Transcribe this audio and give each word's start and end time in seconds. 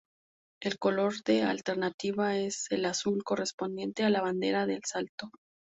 El 0.63 0.79
color 0.79 1.21
de 1.25 1.43
alternativa 1.43 2.35
es 2.35 2.65
el 2.71 2.85
azul, 2.85 3.23
correspondiente 3.23 4.03
a 4.03 4.09
la 4.09 4.23
bandera 4.23 4.65
de 4.65 4.81
Salto. 4.83 5.29